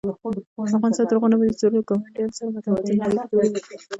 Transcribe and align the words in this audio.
افغانستان 0.65 1.07
تر 1.09 1.15
هغو 1.17 1.27
نه 1.31 1.35
ابادیږي، 1.37 1.57
ترڅو 1.59 1.71
له 1.75 1.81
ګاونډیانو 1.87 2.37
سره 2.37 2.49
متوازنې 2.55 3.01
اړیکې 3.03 3.29
جوړې 3.31 3.49
نشي. 3.53 3.75